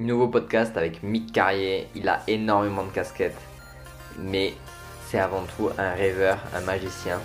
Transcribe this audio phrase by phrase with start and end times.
[0.00, 1.86] Nouveau podcast avec Mick Carrier.
[1.94, 3.36] Il a énormément de casquettes,
[4.18, 4.54] mais
[5.06, 7.20] c'est avant tout un rêveur, un magicien.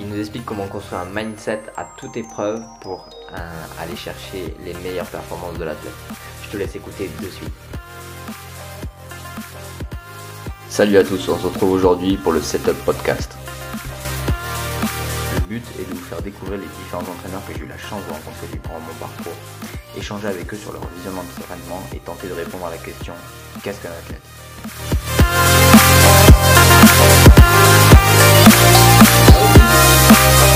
[0.00, 4.72] Il nous explique comment construire un mindset à toute épreuve pour euh, aller chercher les
[4.82, 5.92] meilleures performances de l'athlète.
[6.42, 7.52] Je te laisse écouter de suite.
[10.70, 13.36] Salut à tous, on se retrouve aujourd'hui pour le Setup Podcast.
[15.34, 18.00] Le but est de vous faire découvrir les différents entraîneurs que j'ai eu la chance
[18.06, 19.36] de rencontrer durant mon parcours,
[19.96, 23.14] échanger avec eux sur leur visionnement de l'entraînement et tenter de répondre à la question
[23.62, 24.22] qu'est-ce qu'un athlète?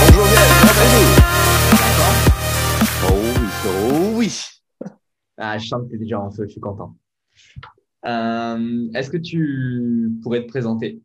[0.00, 0.26] Bonjour
[3.02, 4.38] Oh oui, oh oui.
[5.38, 6.96] Ah, je sens que tu es déjà en feu, je suis content.
[8.06, 11.00] Euh, Est-ce que tu pourrais te présenter?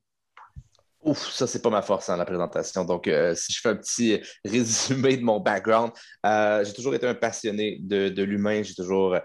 [1.05, 2.83] Ouf, ça, c'est pas ma force, hein, la présentation.
[2.83, 5.91] Donc, euh, si je fais un petit résumé de mon background,
[6.25, 8.63] euh, j'ai toujours été un passionné de, de l'humain.
[8.63, 9.15] J'ai toujours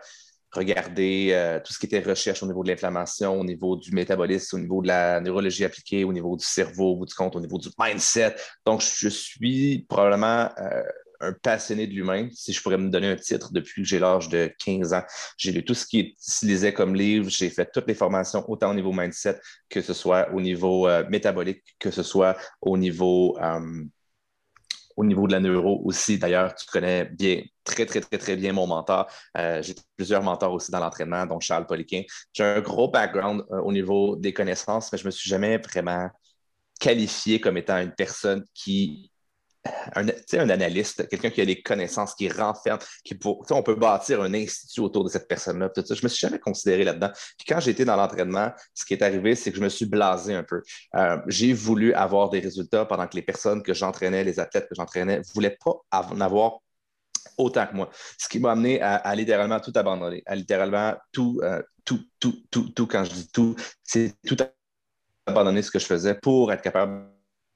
[0.52, 4.56] regardé euh, tout ce qui était recherche au niveau de l'inflammation, au niveau du métabolisme,
[4.56, 7.40] au niveau de la neurologie appliquée, au niveau du cerveau, au bout du compte, au
[7.40, 8.34] niveau du mindset.
[8.66, 10.82] Donc, je suis probablement euh,
[11.21, 14.29] un passionné de l'humain, si je pourrais me donner un titre depuis que j'ai l'âge
[14.29, 15.02] de 15 ans.
[15.37, 18.71] J'ai lu tout ce qui se lisait comme livre, j'ai fait toutes les formations, autant
[18.71, 23.38] au niveau mindset que ce soit au niveau euh, métabolique, que ce soit au niveau,
[23.40, 23.85] euh,
[24.96, 26.18] au niveau de la neuro aussi.
[26.18, 29.10] D'ailleurs, tu connais bien, très, très, très, très bien mon mentor.
[29.37, 32.02] Euh, j'ai plusieurs mentors aussi dans l'entraînement, dont Charles Poliquin.
[32.32, 35.59] J'ai un gros background euh, au niveau des connaissances, mais je ne me suis jamais
[35.59, 36.09] vraiment
[36.79, 39.09] qualifié comme étant une personne qui
[39.94, 44.22] un, un analyste, quelqu'un qui a les connaissances, qui renferme, qui pour, on peut bâtir
[44.22, 45.70] un institut autour de cette personne-là.
[45.76, 47.10] Je ne me suis jamais considéré là-dedans.
[47.36, 50.34] Puis quand j'étais dans l'entraînement, ce qui est arrivé, c'est que je me suis blasé
[50.34, 50.62] un peu.
[50.94, 54.74] Euh, j'ai voulu avoir des résultats pendant que les personnes que j'entraînais, les athlètes que
[54.74, 56.58] j'entraînais, ne voulaient pas en avoir
[57.36, 57.90] autant que moi.
[58.18, 62.42] Ce qui m'a amené à, à, littéralement tout abandonner, à littéralement tout, euh, tout, tout,
[62.50, 64.36] tout, tout, quand je dis tout, c'est tout
[65.26, 67.09] abandonner ce que je faisais pour être capable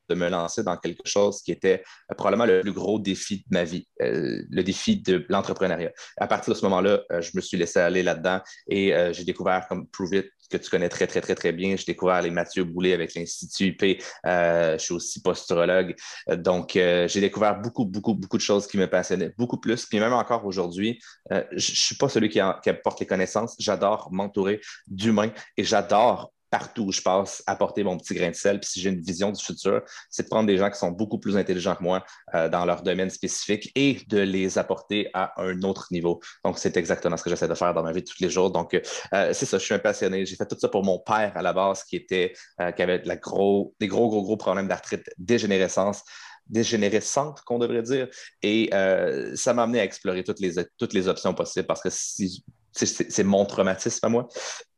[0.08, 3.44] de me lancer dans quelque chose qui était euh, probablement le plus gros défi de
[3.50, 5.92] ma vie, euh, le défi de l'entrepreneuriat.
[6.18, 9.66] À partir de ce moment-là, euh, je me suis laissé aller là-dedans et j'ai découvert
[9.68, 11.74] comme Prove It, que tu connais très, très, très, très bien.
[11.76, 14.02] J'ai découvert les Mathieu Boulet avec l'Institut IP.
[14.24, 15.94] Je suis aussi posturologue.
[16.28, 19.86] Donc, j'ai découvert beaucoup, beaucoup, beaucoup de choses qui me passionnaient, beaucoup plus.
[19.86, 21.00] Puis même encore aujourd'hui,
[21.30, 23.56] je ne suis pas celui qui, qui apporte les connaissances.
[23.58, 28.60] J'adore m'entourer d'humains et j'adore partout où je passe, apporter mon petit grain de sel.
[28.60, 31.18] Puis si j'ai une vision du futur, c'est de prendre des gens qui sont beaucoup
[31.18, 35.62] plus intelligents que moi euh, dans leur domaine spécifique et de les apporter à un
[35.62, 36.20] autre niveau.
[36.44, 38.52] Donc, c'est exactement ce que j'essaie de faire dans ma vie tous les jours.
[38.52, 40.24] Donc, euh, c'est ça, je suis un passionné.
[40.26, 43.02] J'ai fait tout ça pour mon père à la base qui était, euh, qui avait
[43.20, 46.04] gros, des gros, gros, gros problèmes d'arthrite, dégénérescence
[46.46, 48.06] dégénérescente, qu'on devrait dire.
[48.42, 51.88] Et euh, ça m'a amené à explorer toutes les, toutes les options possibles parce que
[51.90, 52.44] si,
[52.74, 54.28] c'est mon traumatisme à moi.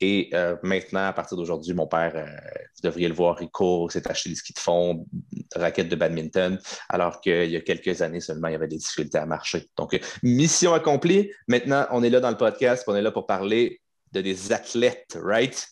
[0.00, 3.90] Et euh, maintenant, à partir d'aujourd'hui, mon père, euh, vous devriez le voir, il court,
[3.90, 5.06] s'est acheté des skis de fond,
[5.54, 6.58] raquettes de badminton,
[6.88, 9.70] alors qu'il y a quelques années seulement, il y avait des difficultés à marcher.
[9.76, 11.30] Donc, mission accomplie.
[11.48, 13.80] Maintenant, on est là dans le podcast, on est là pour parler
[14.12, 15.66] de des athlètes, right?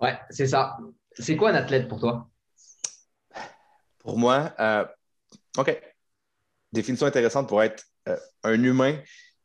[0.00, 0.76] Ouais, c'est ça.
[1.12, 2.28] C'est quoi un athlète pour toi?
[3.98, 4.84] Pour moi, euh,
[5.56, 5.80] OK.
[6.72, 8.98] Définition intéressante pour être euh, un humain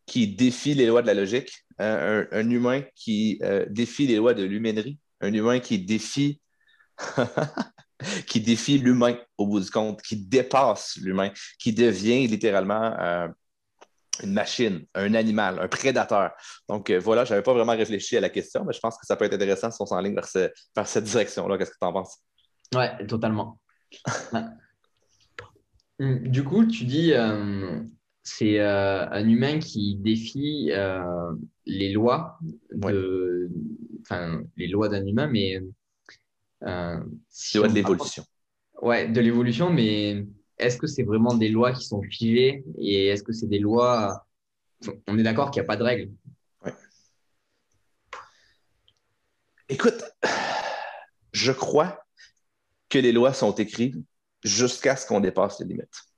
[0.05, 4.33] qui défie les lois de la logique, un, un humain qui euh, défie les lois
[4.33, 6.41] de l'humainerie, un humain qui défie
[8.27, 13.27] qui défie l'humain au bout du compte, qui dépasse l'humain, qui devient littéralement euh,
[14.21, 16.31] une machine, un animal, un prédateur.
[16.69, 19.05] Donc euh, voilà, je n'avais pas vraiment réfléchi à la question, mais je pense que
[19.05, 21.57] ça peut être intéressant si on s'enligne vers, ce, vers cette direction-là.
[21.57, 22.17] Qu'est-ce que tu en penses?
[22.75, 23.59] Ouais, totalement.
[25.99, 27.79] Du coup, tu dis, euh,
[28.23, 31.33] c'est euh, un humain qui défie euh,
[31.65, 32.39] les lois
[32.71, 33.51] de,
[34.01, 35.59] enfin, les lois d'un humain, mais
[36.63, 38.25] euh, si les lois de l'évolution.
[38.81, 40.25] Ouais, de l'évolution, mais
[40.57, 44.25] est-ce que c'est vraiment des lois qui sont figées et est-ce que c'est des lois
[45.07, 46.11] On est d'accord qu'il n'y a pas de règles?
[46.63, 46.73] Ouais.
[49.67, 50.01] Écoute,
[51.33, 52.05] je crois
[52.87, 53.95] que les lois sont écrites
[54.43, 56.12] jusqu'à ce qu'on dépasse les limites.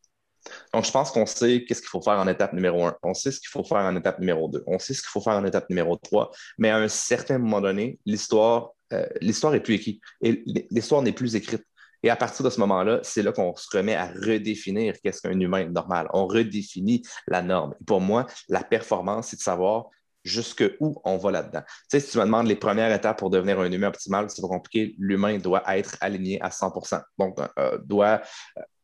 [0.74, 2.96] Donc, je pense qu'on sait qu'est-ce qu'il faut faire en étape numéro un.
[3.04, 4.64] On sait ce qu'il faut faire en étape numéro deux.
[4.68, 6.32] On sait ce qu'il faut faire en étape numéro trois.
[6.58, 10.02] Mais à un certain moment donné, l'histoire euh, plus écrite.
[10.22, 11.64] L'histoire n'est plus écrite.
[12.04, 15.40] Et à partir de ce moment-là, c'est là, qu'on se remet à redéfinir qu'est-ce qu'un
[15.40, 16.08] humain normal.
[16.14, 17.74] On redéfinit la norme.
[17.82, 19.90] Et pour moi, la performance, c'est de savoir
[20.26, 21.62] jusque où on va là-dedans.
[21.62, 24.42] Tu sais, si tu me demandes les premières étapes pour devenir un humain optimal, c'est
[24.42, 24.96] pas compliqué.
[24.98, 28.22] L'humain doit être aligné à 100% Donc, euh, doit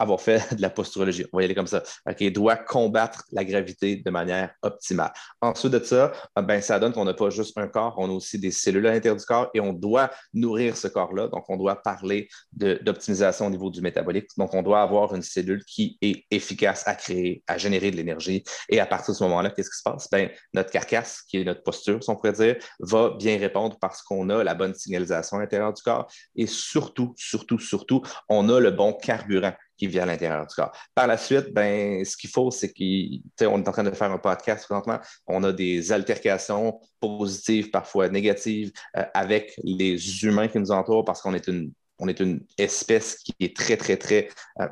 [0.01, 1.25] avoir fait de la posturologie.
[1.31, 1.83] On va y aller comme ça.
[2.09, 5.11] OK, doit combattre la gravité de manière optimale.
[5.41, 8.39] Ensuite de ça, ben, ça donne qu'on n'a pas juste un corps, on a aussi
[8.39, 11.27] des cellules à l'intérieur du corps et on doit nourrir ce corps-là.
[11.27, 14.29] Donc, on doit parler d'optimisation au niveau du métabolique.
[14.37, 18.43] Donc, on doit avoir une cellule qui est efficace à créer, à générer de l'énergie.
[18.69, 20.07] Et à partir de ce moment-là, qu'est-ce qui se passe?
[20.11, 24.01] Ben, notre carcasse, qui est notre posture, si on pourrait dire, va bien répondre parce
[24.01, 26.11] qu'on a la bonne signalisation à l'intérieur du corps.
[26.35, 30.71] Et surtout, surtout, surtout, on a le bon carburant qui vient à l'intérieur du corps.
[30.93, 34.17] Par la suite, ben, ce qu'il faut, c'est qu'on est en train de faire un
[34.17, 34.99] podcast présentement.
[35.25, 41.21] On a des altercations positives, parfois négatives, euh, avec les humains qui nous entourent parce
[41.21, 44.27] qu'on est une, on est une espèce qui est très, très, très
[44.59, 44.67] euh,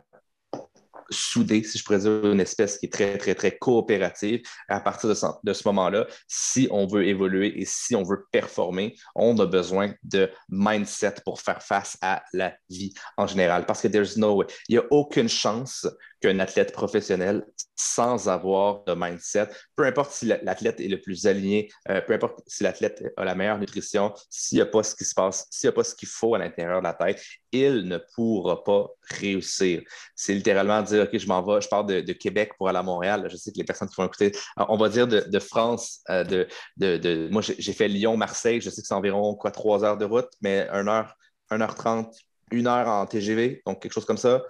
[1.09, 4.41] soudée, si je pourrais dire, une espèce qui est très, très, très coopérative.
[4.67, 8.25] À partir de ce, de ce moment-là, si on veut évoluer et si on veut
[8.31, 13.65] performer, on a besoin de mindset pour faire face à la vie en général.
[13.65, 14.45] Parce que there's no way.
[14.67, 15.87] Il n'y a aucune chance
[16.21, 17.45] qu'un athlète professionnel
[17.75, 22.41] sans avoir de mindset, peu importe si l'athlète est le plus aligné, euh, peu importe
[22.45, 25.67] si l'athlète a la meilleure nutrition, s'il n'y a pas ce qui se passe, s'il
[25.67, 27.23] n'y a pas ce qu'il faut à l'intérieur de la tête,
[27.53, 29.81] il ne pourra pas réussir.
[30.13, 33.27] C'est littéralement dire, OK, je m'en vais, je pars de, Québec pour aller à Montréal.
[33.31, 36.47] Je sais que les personnes qui vont écouter, on va dire de, France, euh, de,
[36.77, 40.29] de, moi j'ai fait Lyon-Marseille, je sais que c'est environ quoi, trois heures de route,
[40.41, 41.15] mais 1 heure,
[41.49, 42.11] 1h30,
[42.51, 44.43] une heure en TGV, donc quelque chose comme ça.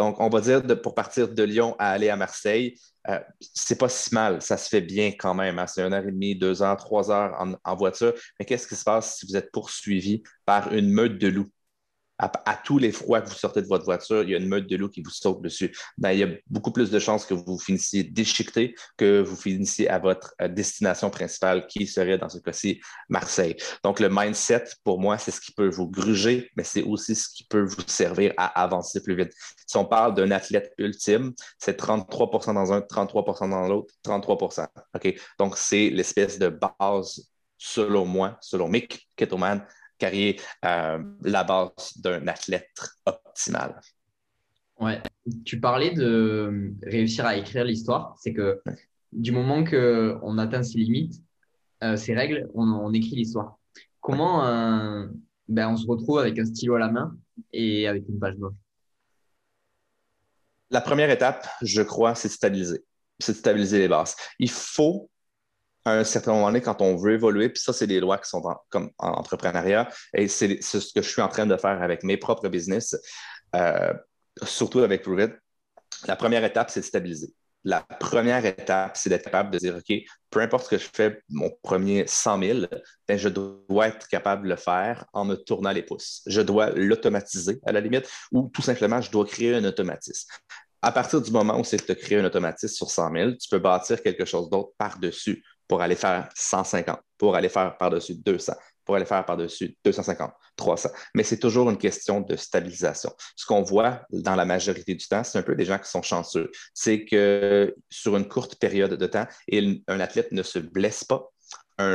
[0.00, 2.74] Donc, on va dire pour partir de Lyon à aller à Marseille,
[3.06, 5.58] euh, c'est pas si mal, ça se fait bien quand même.
[5.58, 5.66] Hein.
[5.66, 8.14] C'est une heure et demie, deux heures, trois heures en voiture.
[8.38, 11.50] Mais qu'est-ce qui se passe si vous êtes poursuivi par une meute de loups?
[12.20, 14.68] À, tous les fois que vous sortez de votre voiture, il y a une meute
[14.68, 15.74] de loups qui vous saute dessus.
[15.98, 19.88] Ben, il y a beaucoup plus de chances que vous finissiez déchiqueté que vous finissiez
[19.88, 23.56] à votre euh, destination principale, qui serait dans ce cas-ci Marseille.
[23.84, 27.28] Donc, le mindset, pour moi, c'est ce qui peut vous gruger, mais c'est aussi ce
[27.28, 29.32] qui peut vous servir à avancer plus vite.
[29.66, 35.14] Si on parle d'un athlète ultime, c'est 33% dans un, 33% dans l'autre, 33% OK?
[35.38, 39.64] Donc, c'est l'espèce de base, selon moi, selon Mick Kettleman,
[40.00, 42.70] carrière euh, la base d'un athlète
[43.06, 43.80] optimal.
[44.80, 45.00] Ouais,
[45.44, 48.16] tu parlais de réussir à écrire l'histoire.
[48.18, 48.60] C'est que
[49.12, 51.22] du moment qu'on atteint ses limites,
[51.84, 53.58] euh, ses règles, on, écrit l'histoire.
[54.00, 55.06] Comment euh,
[55.48, 57.16] ben, on se retrouve avec un stylo à la main
[57.52, 58.54] et avec une page blanche?
[60.70, 62.84] La première étape, je crois, c'est de stabiliser.
[63.18, 64.16] C'est de stabiliser les bases.
[64.38, 65.10] Il faut
[65.84, 68.28] à un certain moment donné, quand on veut évoluer, puis ça, c'est des lois qui
[68.28, 72.04] sont comme en entrepreneuriat, et c'est ce que je suis en train de faire avec
[72.04, 72.96] mes propres business,
[73.56, 73.92] euh,
[74.42, 75.30] surtout avec Prove
[76.06, 77.32] La première étape, c'est de stabiliser.
[77.62, 79.94] La première étape, c'est d'être capable de dire, OK,
[80.30, 82.60] peu importe ce que je fais, mon premier 100 000,
[83.06, 86.22] ben, je dois être capable de le faire en me tournant les pouces.
[86.26, 90.30] Je dois l'automatiser à la limite, ou tout simplement, je dois créer un automatisme
[90.82, 93.58] à partir du moment où c'est de créer un automatisme sur 100 000, tu peux
[93.58, 98.96] bâtir quelque chose d'autre par-dessus pour aller faire 150, pour aller faire par-dessus 200, pour
[98.96, 100.88] aller faire par-dessus 250, 300.
[101.14, 103.12] Mais c'est toujours une question de stabilisation.
[103.36, 106.02] Ce qu'on voit dans la majorité du temps, c'est un peu des gens qui sont
[106.02, 106.50] chanceux.
[106.74, 109.28] C'est que sur une courte période de temps,
[109.86, 111.30] un athlète ne se blesse pas.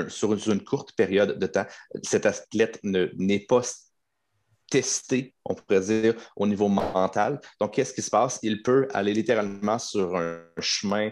[0.07, 1.65] sur une courte période de temps,
[2.01, 3.61] cet athlète n'est pas
[4.69, 7.41] testé, on pourrait dire, au niveau mental.
[7.59, 8.39] Donc, qu'est-ce qui se passe?
[8.41, 11.11] Il peut aller littéralement sur un chemin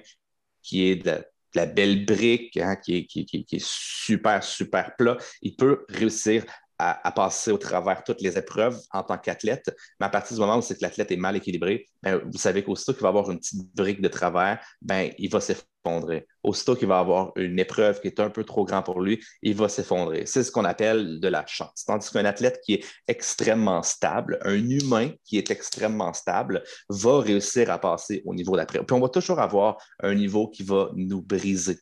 [0.62, 1.24] qui est de
[1.56, 3.08] la belle brique, hein, qui,
[3.52, 6.46] est, super, super plat, il peut réussir
[6.80, 9.76] à, passer au travers toutes les épreuves en tant qu'athlète.
[10.00, 12.64] Mais à partir du moment où c'est que l'athlète est mal équilibré, ben, vous savez
[12.64, 16.28] qu'aussitôt qu'il va avoir une petite brique de travers, ben, il va s'effondrer.
[16.44, 19.56] Aussitôt qu'il va avoir une épreuve qui est un peu trop grande pour lui, il
[19.56, 20.26] va s'effondrer.
[20.26, 21.84] C'est ce qu'on appelle de la chance.
[21.86, 27.70] Tandis qu'un athlète qui est extrêmement stable, un humain qui est extrêmement stable, va réussir
[27.70, 28.80] à passer au niveau d'après.
[28.80, 31.78] Puis on va toujours avoir un niveau qui va nous briser.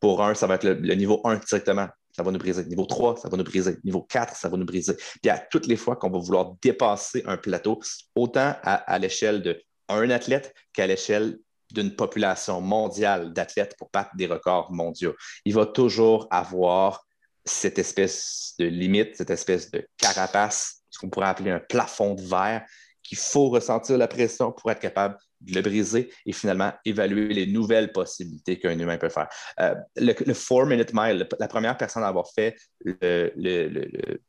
[0.00, 2.64] Pour un, ça va être le niveau 1 directement ça va nous briser.
[2.66, 3.76] Niveau 3, ça va nous briser.
[3.84, 4.94] Niveau 4, ça va nous briser.
[5.22, 7.80] Puis à toutes les fois qu'on va vouloir dépasser un plateau,
[8.14, 9.42] autant à, l'échelle
[9.88, 11.38] d'un athlète qu'à l'échelle
[11.72, 15.14] d'une population mondiale d'athlètes pour battre des records mondiaux,
[15.44, 17.06] il va toujours avoir
[17.44, 22.22] cette espèce de limite, cette espèce de carapace, ce qu'on pourrait appeler un plafond de
[22.22, 22.66] verre,
[23.02, 27.46] qu'il faut ressentir la pression pour être capable de le briser et finalement évaluer les
[27.46, 29.28] nouvelles possibilités qu'un humain peut faire.
[29.60, 34.20] Euh, le, four-minute mile, la première personne à avoir fait le, le,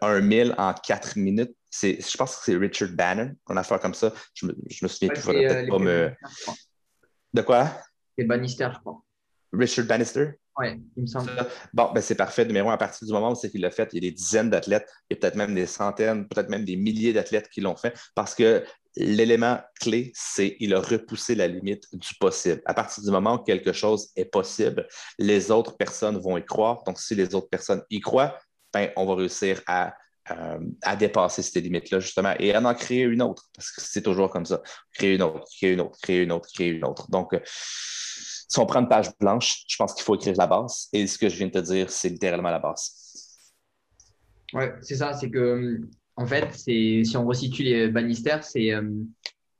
[0.00, 3.94] 1 000 en 4 minutes, je pense que c'est Richard Bannon, qu'on a fait comme
[3.94, 4.12] ça.
[4.34, 6.12] Je me, je me souviens plus, peut-être pas me.
[7.32, 7.70] De quoi?
[8.16, 9.02] C'est Bannister, je crois.
[9.52, 10.32] Richard Bannister?
[10.58, 10.66] Oui,
[10.96, 11.30] il me semble.
[11.72, 12.44] Bon, ben c'est parfait.
[12.44, 14.14] Numéro un, à partir du moment où c'est qu'il l'a fait, il y a des
[14.14, 17.62] dizaines d'athlètes, il y a peut-être même des centaines, peut-être même des milliers d'athlètes qui
[17.62, 18.62] l'ont fait parce que
[18.96, 22.62] l'élément clé, c'est qu'il a repoussé la limite du possible.
[22.66, 24.86] À partir du moment où quelque chose est possible,
[25.18, 26.82] les autres personnes vont y croire.
[26.84, 28.38] Donc, si les autres personnes y croient,
[28.72, 29.94] ben, on va réussir à,
[30.30, 34.02] euh, à dépasser ces limites-là, justement, et à en créer une autre, parce que c'est
[34.02, 34.62] toujours comme ça.
[34.94, 37.10] Créer une autre, créer une autre, créer une autre, créer une autre.
[37.10, 40.88] Donc, euh, si on prend une page blanche, je pense qu'il faut écrire la base.
[40.92, 42.92] Et ce que je viens de te dire, c'est littéralement la base.
[44.52, 45.14] Oui, c'est ça.
[45.14, 45.80] C'est que,
[46.16, 48.82] en fait, si on resitue les Bannister, c'est euh,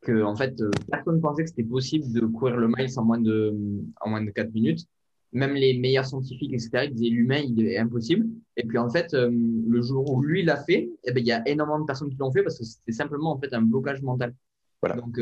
[0.02, 3.04] que, en fait, euh, personne ne pensait que c'était possible de courir le mile en
[3.04, 3.54] moins de,
[4.00, 4.86] en moins de 4 minutes.
[5.32, 8.26] Même les meilleurs scientifiques, etc., ils disaient l'humain, il est impossible.
[8.56, 11.32] Et puis, en fait, euh, le jour où lui l'a fait, eh ben, il y
[11.32, 14.02] a énormément de personnes qui l'ont fait parce que c'était simplement, en fait, un blocage
[14.02, 14.34] mental.
[14.82, 14.96] Voilà.
[14.96, 15.18] Donc,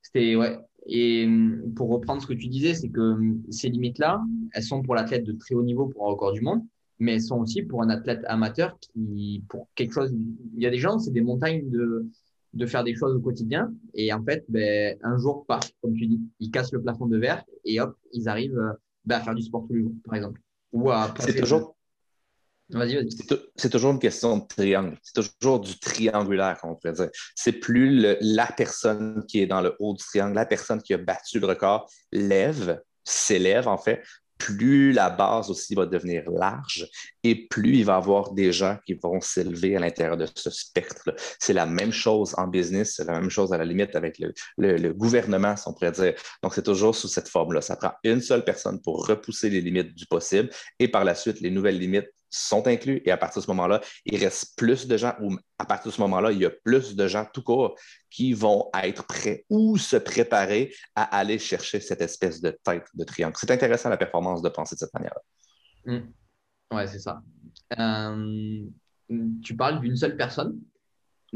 [0.00, 1.28] c'était, ouais, et
[1.76, 3.18] pour reprendre ce que tu disais, c'est que
[3.50, 6.62] ces limites-là, elles sont pour l'athlète de très haut niveau pour un record du monde,
[6.98, 10.14] mais elles sont aussi pour un athlète amateur qui, pour quelque chose,
[10.56, 12.06] il y a des gens, c'est des montagnes de,
[12.52, 13.72] de faire des choses au quotidien.
[13.94, 17.18] Et en fait, ben, un jour, pas, comme tu dis, ils cassent le plafond de
[17.18, 18.74] verre et hop, ils arrivent
[19.04, 20.40] ben, à faire du sport tous les jours, par exemple.
[20.72, 21.76] Ou à c'est toujours,
[23.56, 24.96] c'est toujours une question de triangle.
[25.02, 27.10] C'est toujours du triangulaire, on pourrait dire.
[27.34, 30.98] C'est plus la personne qui est dans le haut du triangle, la personne qui a
[30.98, 34.02] battu le record, lève, s'élève en fait,
[34.44, 36.86] plus la base aussi va devenir large
[37.22, 40.50] et plus il va y avoir des gens qui vont s'élever à l'intérieur de ce
[40.50, 41.14] spectre.
[41.38, 44.34] C'est la même chose en business, c'est la même chose à la limite avec le,
[44.58, 46.12] le gouvernement, si on pourrait dire.
[46.42, 47.62] Donc, c'est toujours sous cette forme-là.
[47.62, 51.40] Ça prend une seule personne pour repousser les limites du possible et par la suite,
[51.40, 54.96] les nouvelles limites sont inclus et à partir de ce moment-là, il reste plus de
[54.96, 57.76] gens ou à partir de ce moment-là, il y a plus de gens tout court
[58.10, 63.04] qui vont être prêts ou se préparer à aller chercher cette espèce de tête de
[63.04, 63.36] triangle.
[63.38, 65.92] C'est intéressant la performance de penser de cette manière-là.
[65.92, 66.12] Mmh.
[66.72, 67.22] Oui, c'est ça.
[67.78, 68.64] Euh,
[69.42, 70.58] tu parles d'une seule personne?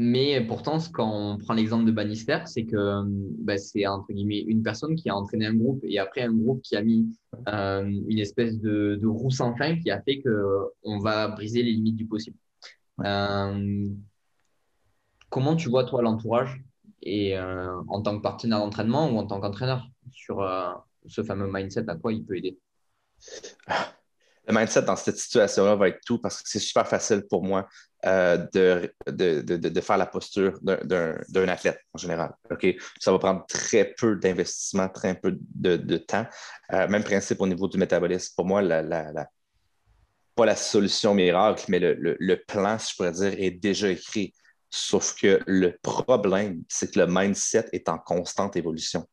[0.01, 3.03] Mais pourtant, quand on prend l'exemple de Bannister, c'est que
[3.43, 6.61] bah, c'est entre guillemets une personne qui a entraîné un groupe et après un groupe
[6.61, 7.05] qui a mis
[7.49, 11.97] euh, une espèce de, roue sans fin qui a fait qu'on va briser les limites
[11.97, 12.37] du possible.
[13.03, 13.89] Euh,
[15.29, 16.63] comment tu vois, toi, l'entourage
[17.01, 20.47] et euh, en tant que partenaire d'entraînement ou en tant qu'entraîneur sur
[21.07, 22.57] ce fameux mindset, à quoi il peut aider?
[24.49, 27.67] Le mindset dans cette situation-là va être tout parce que c'est super facile pour moi
[28.05, 32.33] euh, de, de, de, faire la posture d'un athlète en général.
[32.99, 36.25] Ça va prendre très peu d'investissement, très peu de, temps.
[36.73, 38.33] Euh, même principe au niveau du métabolisme.
[38.35, 39.27] Pour moi, la, la,
[40.33, 44.33] pas la solution miracle, mais le, le, plan, si je pourrais dire, est déjà écrit.
[44.71, 49.07] Sauf que le problème, c'est que le mindset est en constante évolution.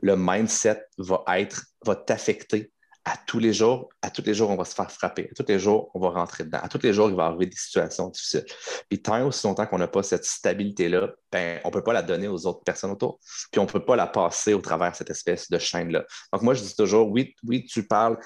[0.00, 2.72] Le mindset va être, va t'affecter
[3.04, 5.28] à tous les jours, à tous les jours, on va se faire frapper.
[5.30, 6.60] À tous les jours, on va rentrer dedans.
[6.62, 8.44] À tous les jours, il va arriver des situations difficiles.
[8.88, 12.02] Puis tant aussi longtemps qu'on n'a pas cette stabilité-là, ben, on ne peut pas la
[12.02, 13.18] donner aux autres personnes autour.
[13.50, 16.04] Puis on ne peut pas la passer au travers de cette espèce de chaîne-là.
[16.32, 18.18] Donc moi, je dis toujours, oui, oui, tu parles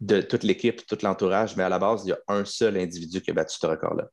[0.00, 3.22] de toute l'équipe, tout l'entourage, mais à la base, il y a un seul individu
[3.22, 4.08] qui a battu ce record-là.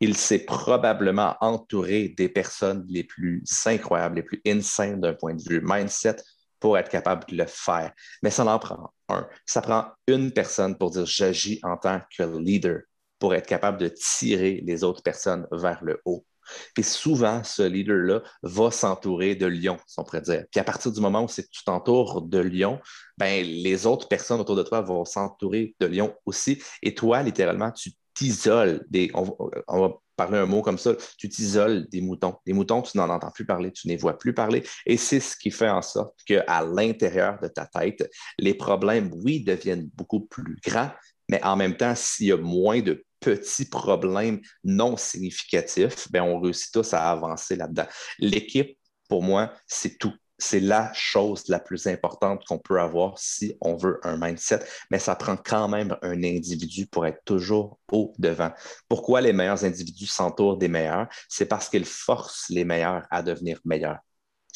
[0.00, 5.42] Il s'est probablement entouré des personnes les plus incroyables, les plus insane d'un point de
[5.42, 6.16] vue mindset,
[6.60, 7.92] pour être capable de le faire.
[8.22, 9.28] Mais ça en prend un.
[9.44, 12.80] Ça prend une personne pour dire j'agis en tant que leader
[13.18, 16.24] pour être capable de tirer les autres personnes vers le haut.
[16.76, 20.44] Et souvent, ce leader-là va s'entourer de lions, si on pourrait dire.
[20.50, 22.80] Puis à partir du moment où tu t'entoures de lions,
[23.18, 26.62] ben, les autres personnes autour de toi vont s'entourer de lions aussi.
[26.82, 29.10] Et toi, littéralement, tu t'isoles des.
[29.14, 32.36] On, va parler un mot comme ça, tu t'isoles des moutons.
[32.46, 34.64] Les moutons, tu n'en entends plus parler, tu ne les vois plus parler.
[34.86, 39.44] Et c'est ce qui fait en sorte qu'à l'intérieur de ta tête, les problèmes, oui,
[39.44, 40.90] deviennent beaucoup plus grands,
[41.28, 46.40] mais en même temps, s'il y a moins de petits problèmes non significatifs, bien, on
[46.40, 47.86] réussit tous à avancer là-dedans.
[48.18, 53.56] L'équipe, pour moi, c'est tout c'est la chose la plus importante qu'on peut avoir si
[53.60, 58.12] on veut un mindset, mais ça prend quand même un individu pour être toujours au
[58.18, 58.52] devant.
[58.88, 61.08] Pourquoi les meilleurs individus s'entourent des meilleurs?
[61.28, 63.98] C'est parce qu'ils forcent les meilleurs à devenir meilleurs.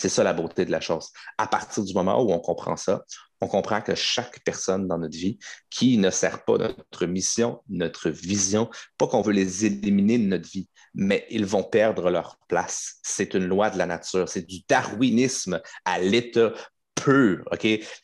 [0.01, 1.11] C'est ça la beauté de la chose.
[1.37, 3.05] À partir du moment où on comprend ça,
[3.43, 8.09] on comprend que chaque personne dans notre vie qui ne sert pas notre mission, notre
[8.09, 12.97] vision, pas qu'on veut les éliminer de notre vie, mais ils vont perdre leur place.
[13.03, 16.53] C'est une loi de la nature, c'est du darwinisme à l'état
[17.01, 17.45] pur.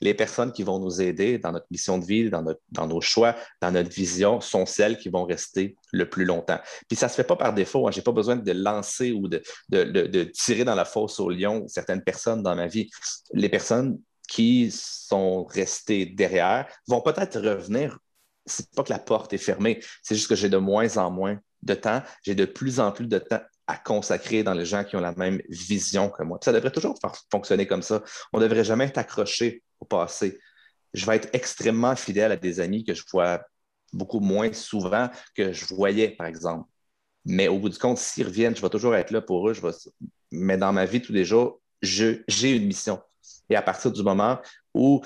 [0.00, 3.36] Les personnes qui vont nous aider dans notre mission de vie, dans, dans nos choix,
[3.60, 6.58] dans notre vision, sont celles qui vont rester le plus longtemps.
[6.88, 7.86] Puis ça ne se fait pas par défaut.
[7.86, 7.90] Hein.
[7.90, 11.66] Je n'ai pas besoin de lancer ou de, de, tirer dans la fosse au lion
[11.68, 12.90] certaines personnes dans ma vie.
[13.32, 17.98] Les personnes qui sont restés derrière vont peut-être revenir.
[18.44, 21.38] C'est pas que la porte est fermée, c'est juste que j'ai de moins en moins
[21.66, 22.02] de temps.
[22.22, 25.12] J'ai de plus en plus de temps à consacrer dans les gens qui ont la
[25.12, 26.38] même vision que moi.
[26.42, 26.98] ça devrait toujours
[27.30, 28.02] fonctionner comme ça.
[28.32, 30.38] On ne devrait jamais être accroché au passé.
[30.94, 33.42] Je vais être extrêmement fidèle à des amis que je vois
[33.92, 36.68] beaucoup moins souvent que je voyais, par exemple.
[37.24, 39.54] Mais au bout du compte, s'ils reviennent, je vais toujours être là pour eux.
[40.30, 43.00] Mais dans ma vie tous les jours, j'ai une mission.
[43.50, 44.38] Et à partir du moment
[44.74, 45.02] où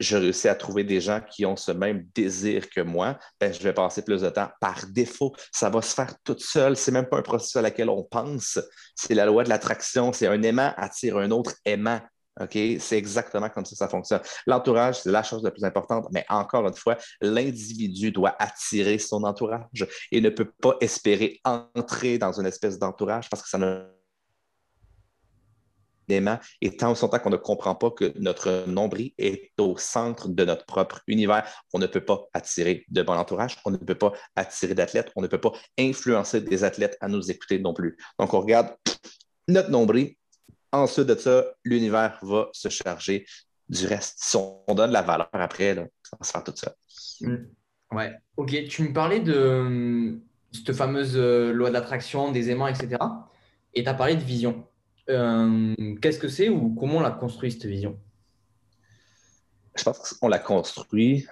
[0.00, 3.62] je réussis à trouver des gens qui ont ce même désir que moi, ben, je
[3.62, 5.34] vais passer plus de temps par défaut.
[5.52, 6.76] Ça va se faire tout seul.
[6.76, 8.58] Ce n'est même pas un processus à laquelle on pense.
[8.94, 10.12] C'est la loi de l'attraction.
[10.12, 12.00] C'est un aimant attire un autre aimant.
[12.40, 12.56] OK?
[12.78, 14.20] C'est exactement comme ça que ça fonctionne.
[14.46, 19.24] L'entourage, c'est la chose la plus importante, mais encore une fois, l'individu doit attirer son
[19.24, 23.97] entourage et ne peut pas espérer entrer dans une espèce d'entourage parce que ça ne
[26.60, 30.44] et tant son temps qu'on ne comprend pas que notre nombril est au centre de
[30.44, 34.12] notre propre univers, on ne peut pas attirer de bon entourage, on ne peut pas
[34.36, 37.96] attirer d'athlètes, on ne peut pas influencer des athlètes à nous écouter non plus.
[38.18, 38.74] Donc, on regarde
[39.48, 40.14] notre nombril.
[40.72, 43.24] Ensuite de ça, l'univers va se charger
[43.68, 44.16] du reste.
[44.18, 46.74] Si on donne la valeur après, ça va se faire tout ça.
[47.20, 47.36] Mm.
[47.92, 48.12] Ouais.
[48.36, 48.54] Ok.
[48.68, 50.20] Tu me parlais de
[50.52, 52.98] cette fameuse euh, loi d'attraction, des aimants, etc.
[53.74, 54.66] Et tu as parlé de vision.
[55.10, 57.98] Euh, qu'est-ce que c'est ou comment on l'a construit cette vision?
[59.76, 61.26] Je pense qu'on l'a construit.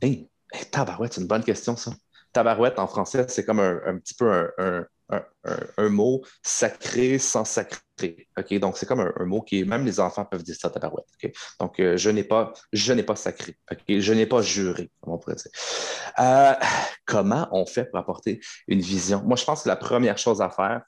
[0.00, 0.28] Hey,
[0.70, 1.92] tabarouette, c'est une bonne question, ça.
[2.32, 7.80] Tabarouette en français, c'est comme un, petit peu un, mot sacré sans sacré.
[8.38, 8.58] OK?
[8.58, 11.06] Donc, c'est comme un, mot qui, même les enfants peuvent dire ça, tabarouette.
[11.60, 12.52] Donc, euh, je n'ai pas,
[13.06, 13.56] pas sacré.
[13.88, 15.50] Je n'ai pas juré, comme on pourrait dire.
[16.18, 16.54] Euh,
[17.06, 19.22] comment on fait pour apporter une vision?
[19.24, 20.82] Moi, je pense que la première chose à faire,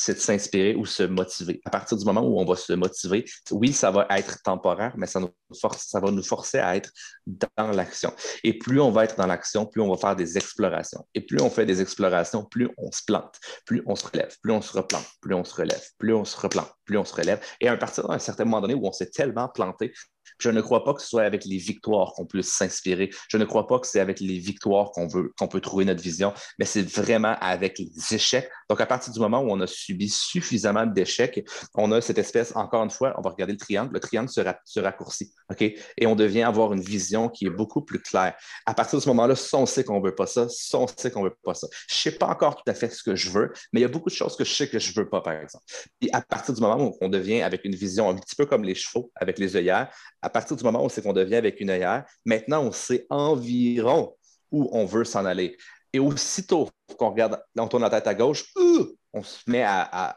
[0.00, 1.60] c'est de s'inspirer ou se motiver.
[1.64, 5.06] À partir du moment où on va se motiver, oui, ça va être temporaire, mais
[5.06, 5.30] ça, nous
[5.60, 6.90] force, ça va nous forcer à être
[7.26, 8.12] dans l'action.
[8.44, 11.06] Et plus on va être dans l'action, plus on va faire des explorations.
[11.14, 14.52] Et plus on fait des explorations, plus on se plante, plus on se relève, plus
[14.52, 17.40] on se replante, plus on se relève, plus on se replante, plus on se relève.
[17.60, 19.92] Et à partir d'un certain moment donné où on s'est tellement planté
[20.38, 23.10] je ne crois pas que ce soit avec les victoires qu'on puisse s'inspirer.
[23.28, 26.02] Je ne crois pas que c'est avec les victoires qu'on veut, qu'on peut trouver notre
[26.02, 28.50] vision, mais c'est vraiment avec les échecs.
[28.68, 32.54] Donc, à partir du moment où on a subi suffisamment d'échecs, on a cette espèce,
[32.54, 35.62] encore une fois, on va regarder le triangle, le triangle se, raccourcit, OK?
[35.62, 38.34] Et on devient avoir une vision qui est beaucoup plus claire.
[38.66, 40.86] À partir de ce moment-là, si on sait qu'on ne veut pas ça, si on
[40.86, 41.66] sait qu'on ne veut pas ça.
[41.88, 43.86] Je ne sais pas encore tout à fait ce que je veux, mais il y
[43.86, 45.64] a beaucoup de choses que je sais que je ne veux pas, par exemple.
[46.00, 48.64] Et à partir du moment où on devient avec une vision un petit peu comme
[48.64, 51.70] les chevaux, avec les œillères, à partir du moment où c'est qu'on devient avec une
[51.70, 54.14] œillère, maintenant, on sait environ
[54.50, 55.56] où on veut s'en aller.
[55.92, 60.16] Et aussitôt qu'on regarde, on tourne la tête à gauche, euh, on se met à,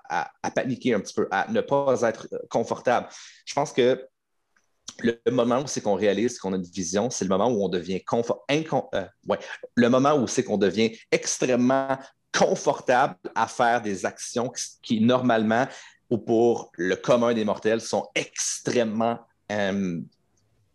[0.54, 3.08] paniquer un petit peu, à ne pas être confortable.
[3.46, 4.06] Je pense que
[5.00, 7.70] le moment où c'est qu'on réalise qu'on a une vision, c'est le moment où on
[7.70, 9.06] devient euh,
[9.76, 11.98] le moment où c'est qu'on devient extrêmement
[12.32, 15.68] confortable à faire des actions qui, normalement
[16.10, 19.20] ou pour le commun des mortels sont extrêmement
[19.52, 20.02] euh,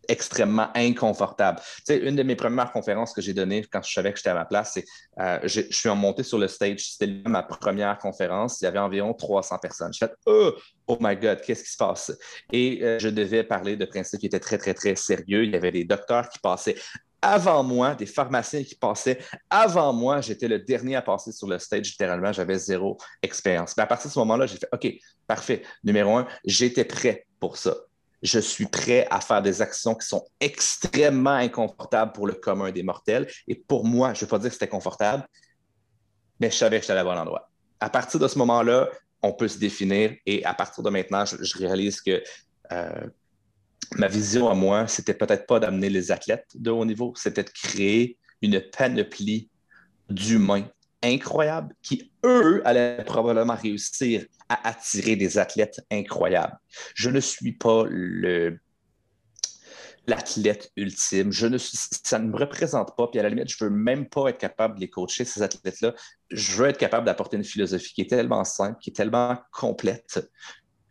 [0.09, 1.59] extrêmement inconfortable.
[1.59, 4.31] Tu sais, une de mes premières conférences que j'ai données quand je savais que j'étais
[4.31, 4.85] à ma place, c'est
[5.19, 6.79] euh, je, suis monté sur le stage.
[6.79, 8.59] C'était ma première conférence.
[8.61, 9.93] Il y avait environ 300 personnes.
[9.93, 10.53] Je fait oh,
[10.87, 12.11] oh my God, qu'est-ce qui se passe?
[12.51, 15.45] Et euh, je devais parler de principes qui étaient très, très, très sérieux.
[15.45, 16.75] Il y avait des docteurs qui passaient
[17.21, 20.21] avant moi, des pharmaciens qui passaient avant moi.
[20.21, 22.31] J'étais le dernier à passer sur le stage, littéralement.
[22.31, 23.77] J'avais zéro expérience.
[23.77, 24.91] Mais à partir de ce moment-là, j'ai fait OK,
[25.27, 25.61] parfait.
[25.83, 27.75] Numéro un, j'étais prêt pour ça
[28.21, 32.83] je suis prêt à faire des actions qui sont extrêmement inconfortables pour le commun des
[32.83, 33.27] mortels.
[33.47, 35.25] Et pour moi, je ne vais pas dire que c'était confortable,
[36.39, 37.49] mais je savais que j'étais à bon endroit.
[37.79, 38.89] À partir de ce moment-là,
[39.21, 42.21] on peut se définir et à partir de maintenant, je, réalise que
[42.71, 43.07] euh,
[43.95, 47.49] ma vision à moi, c'était peut-être pas d'amener les athlètes de haut niveau, c'était de
[47.49, 49.49] créer une panoplie
[50.09, 50.67] d'humains
[51.03, 56.57] incroyables qui, eux, allaient probablement réussir à attirer des athlètes incroyables.
[56.95, 57.85] Je ne suis pas
[60.07, 61.31] l'athlète ultime.
[61.31, 63.07] Je ne ça ne me représente pas.
[63.07, 65.41] Puis à la limite, je ne veux même pas être capable de les coacher, ces
[65.41, 65.93] athlètes-là.
[66.31, 70.19] Je veux être capable d'apporter une philosophie qui est tellement simple, qui est tellement complète,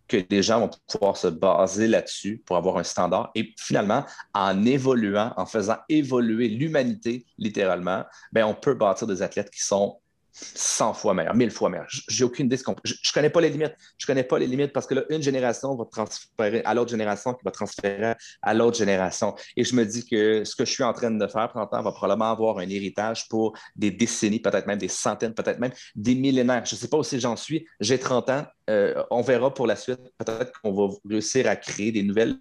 [0.09, 3.31] que les gens vont pouvoir se baser là-dessus pour avoir un standard.
[3.35, 9.51] Et finalement, en évoluant, en faisant évoluer l'humanité littéralement, ben, on peut bâtir des athlètes
[9.51, 10.01] qui sont
[10.41, 11.87] 100 fois meilleur, 1000 fois meilleur.
[12.09, 12.57] J'ai aucune idée.
[12.57, 13.75] Je ne connais pas les limites.
[13.99, 16.91] Je ne connais pas les limites parce que là, une génération va transférer à l'autre
[16.91, 19.35] génération qui va transférer à l'autre génération.
[19.57, 21.93] Et je me dis que ce que je suis en train de faire pendant va
[21.93, 26.65] probablement avoir un héritage pour des décennies, peut-être même des centaines, peut-être même des millénaires.
[26.65, 27.67] Je ne sais pas aussi j'en suis.
[27.81, 28.47] J'ai 30 ans.
[28.71, 30.01] Euh, on verra pour la suite.
[30.19, 32.39] Peut-être qu'on va réussir à créer des nouvelles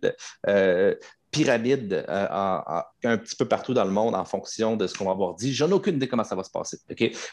[0.47, 0.93] euh,
[1.31, 5.11] pyramide euh, un petit peu partout dans le monde en fonction de ce qu'on va
[5.11, 5.53] avoir dit.
[5.53, 6.77] J'en ai aucune idée comment ça va se passer.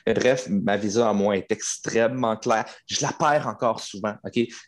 [0.07, 2.65] Mais bref, ma vision à moi est extrêmement claire.
[2.87, 4.15] Je la perds encore souvent.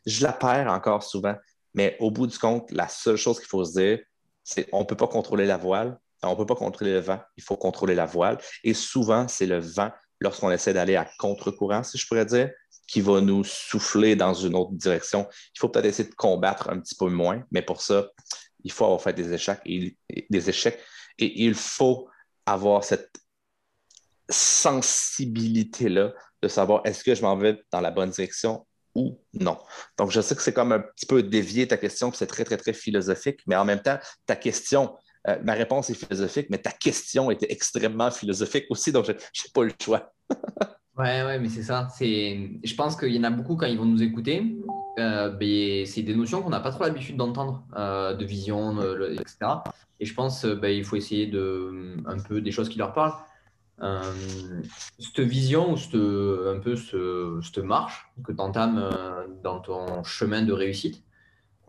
[0.07, 1.35] Je la perds encore souvent.
[1.75, 3.99] Mais au bout du compte, la seule chose qu'il faut se dire,
[4.43, 7.21] c'est qu'on ne peut pas contrôler la voile, on ne peut pas contrôler le vent,
[7.37, 8.39] il faut contrôler la voile.
[8.65, 12.51] Et souvent, c'est le vent, lorsqu'on essaie d'aller à contre-courant, si je pourrais dire,
[12.87, 15.27] qui va nous souffler dans une autre direction.
[15.55, 18.07] Il faut peut-être essayer de combattre un petit peu moins, mais pour ça,
[18.64, 19.97] il faut avoir fait des échecs et,
[20.31, 20.79] des échecs
[21.19, 22.09] et il faut
[22.45, 23.11] avoir cette
[24.29, 29.59] sensibilité-là de savoir est-ce que je m'en vais dans la bonne direction ou non?
[29.99, 32.57] Donc, je sais que c'est comme un petit peu dévier ta question, c'est très, très,
[32.57, 34.97] très philosophique, mais en même temps, ta question,
[35.29, 39.19] euh, ma réponse est philosophique, mais ta question était extrêmement philosophique aussi, donc je n'ai
[39.55, 40.12] pas le choix.
[40.97, 41.88] Ouais, ouais, mais c'est ça.
[42.01, 44.57] Je pense qu'il y en a beaucoup quand ils vont nous écouter.
[44.99, 48.81] Euh, ben, c'est des notions qu'on n'a pas trop l'habitude d'entendre, euh, de vision,
[49.13, 49.37] etc.
[50.01, 53.15] Et je pense ben, il faut essayer de un peu des choses qui leur parlent.
[53.83, 54.01] Euh,
[54.99, 60.03] cette vision ou cette, un peu ce, cette marche que tu entames euh, dans ton
[60.03, 61.03] chemin de réussite,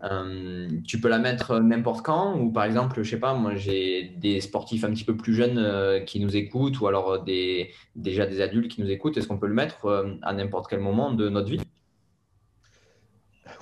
[0.03, 4.13] euh, tu peux la mettre n'importe quand ou par exemple, je sais pas, moi j'ai
[4.17, 8.41] des sportifs un petit peu plus jeunes euh, qui nous écoutent ou alors déjà des
[8.41, 9.17] adultes qui nous écoutent.
[9.17, 11.59] Est-ce qu'on peut le mettre euh, à n'importe quel moment de notre vie?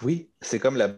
[0.02, 0.96] Oui, c'est comme la,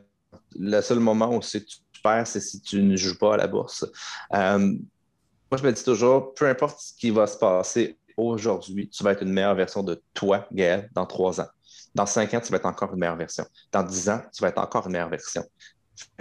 [0.58, 1.62] le seul moment où tu
[2.04, 3.86] perds, c'est si tu ne joues pas à la bourse.
[4.32, 9.12] moi, je me dis toujours, peu importe ce qui va se passer aujourd'hui, tu vas
[9.12, 11.48] être une meilleure version de toi, Gaël, dans trois ans.
[11.94, 13.46] Dans cinq ans, tu vas être encore une meilleure version.
[13.72, 15.44] Dans dix ans, tu vas être encore une meilleure version.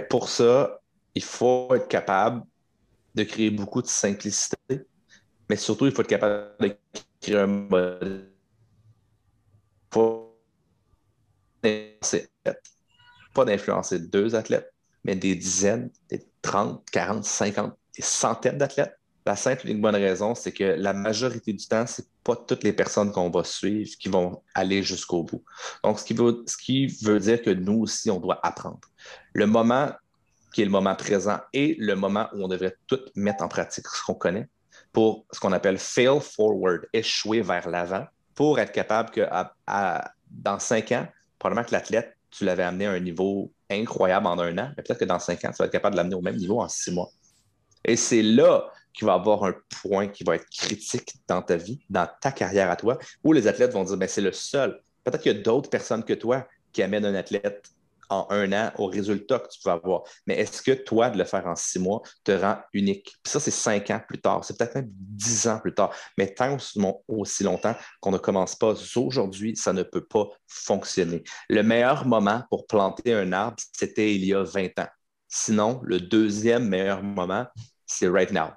[0.09, 0.81] Pour ça,
[1.15, 2.43] il faut être capable
[3.15, 4.57] de créer beaucoup de simplicité,
[5.49, 6.77] mais surtout, il faut être capable de
[7.21, 8.31] créer un modèle.
[13.35, 14.73] Pas d'influencer deux athlètes,
[15.05, 20.37] mais des dizaines, des 30, 40, 50, des centaines d'athlètes la simple et bonne raison,
[20.37, 23.91] c'est que la majorité du temps, ce n'est pas toutes les personnes qu'on va suivre
[23.99, 25.43] qui vont aller jusqu'au bout.
[25.83, 28.81] Donc, ce qui, veut, ce qui veut dire que nous aussi, on doit apprendre.
[29.33, 29.91] Le moment
[30.53, 33.87] qui est le moment présent et le moment où on devrait tout mettre en pratique
[33.89, 34.49] ce qu'on connaît
[34.93, 39.27] pour ce qu'on appelle fail forward, échouer vers l'avant, pour être capable que
[40.31, 41.07] dans cinq ans,
[41.39, 45.01] probablement que l'athlète, tu l'avais amené à un niveau incroyable en un an, mais peut-être
[45.01, 46.93] que dans cinq ans, tu vas être capable de l'amener au même niveau en six
[46.93, 47.11] mois.
[47.85, 51.81] Et c'est là qui va avoir un point qui va être critique dans ta vie,
[51.91, 54.81] dans ta carrière à toi, où les athlètes vont dire, ben, c'est le seul.
[55.05, 57.69] Peut-être qu'il y a d'autres personnes que toi qui amènent un athlète
[58.09, 60.03] en un an au résultat que tu vas avoir.
[60.27, 63.16] Mais est-ce que toi, de le faire en six mois, te rend unique?
[63.25, 64.45] Ça, c'est cinq ans plus tard.
[64.45, 65.92] C'est peut-être même dix ans plus tard.
[66.19, 66.57] Mais tant
[67.09, 71.25] aussi longtemps qu'on ne commence pas aujourd'hui, ça ne peut pas fonctionner.
[71.49, 74.88] Le meilleur moment pour planter un arbre, c'était il y a 20 ans.
[75.29, 77.47] Sinon, le deuxième meilleur moment,
[77.85, 78.51] c'est right now.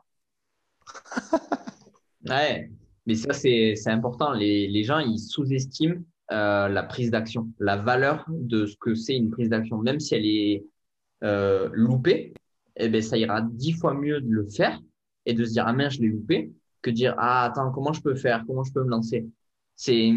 [3.06, 4.34] mais ça, c'est important.
[4.34, 9.32] Les, gens, ils sous-estiment euh, la prise d'action, la valeur de ce que c'est une
[9.32, 9.78] prise d'action.
[9.80, 10.66] Même si elle est
[11.24, 12.34] euh, loupée,
[12.76, 14.80] eh ben, ça ira dix fois mieux de le faire
[15.26, 17.94] et de se dire, ah merde, je l'ai loupé, que de dire, ah attends, comment
[17.94, 19.28] je peux faire, comment je peux me lancer?
[19.76, 20.14] C'est,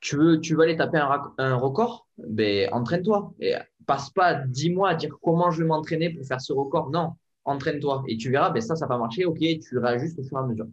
[0.00, 0.98] tu veux, tu aller taper
[1.38, 3.34] un, record, ben, entraîne-toi.
[3.40, 3.54] Et
[3.86, 6.90] passe pas dix mois à dire comment je vais m'entraîner pour faire ce record.
[6.90, 7.12] Non,
[7.44, 8.04] entraîne-toi.
[8.08, 10.46] Et tu verras, ben ça, ça pas marché, ok, tu réajustes au fur et à
[10.46, 10.66] mesure.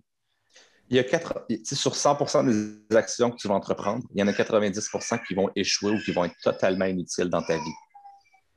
[0.89, 4.27] Il y a quatre, sur 100% des actions que tu vas entreprendre, il y en
[4.27, 7.73] a 90% qui vont échouer ou qui vont être totalement inutiles dans ta vie.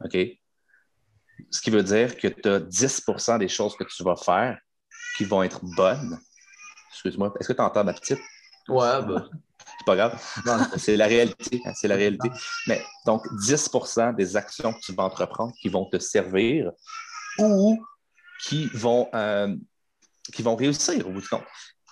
[0.04, 0.16] OK?
[1.50, 4.58] Ce qui veut dire que tu as 10% des choses que tu vas faire
[5.16, 6.18] qui vont être bonnes.
[6.90, 8.20] Excuse-moi, est-ce que tu entends ma petite?
[8.68, 9.28] Ouais, bah.
[9.78, 10.22] C'est pas grave.
[10.76, 11.60] c'est la réalité.
[11.64, 12.30] Hein, c'est la réalité.
[12.66, 16.70] Mais donc, 10% des actions que tu vas entreprendre qui vont te servir
[17.38, 17.84] ou
[18.40, 19.54] qui vont, euh,
[20.32, 21.44] qui vont réussir au bout du compte.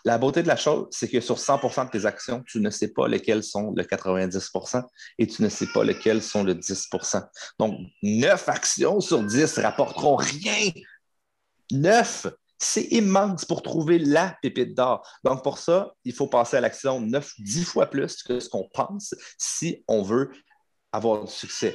[0.07, 2.89] La beauté de la chose, c'est que sur 100% de tes actions, tu ne sais
[2.89, 4.83] pas lesquelles sont le 90%
[5.19, 7.27] et tu ne sais pas lesquelles sont le 10%
[7.59, 10.71] Donc, 9 actions sur 10 rapporteront rien.
[11.73, 12.27] 9,
[12.59, 15.09] c'est immense pour trouver la pépite d'or.
[15.25, 18.69] Donc, pour ça, il faut passer à l'action 9, 10 fois plus que ce qu'on
[18.75, 20.31] pense si on veut
[20.93, 21.75] avoir du succès.